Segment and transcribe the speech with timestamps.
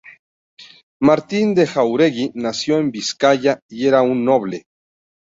[0.99, 4.65] Martín de Jáuregui nació en Vizcaya y era un noble.